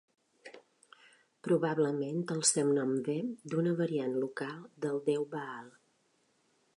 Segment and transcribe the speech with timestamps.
[1.47, 3.17] Probablement el seu nom ve
[3.55, 5.73] d'una variant local del déu Baal.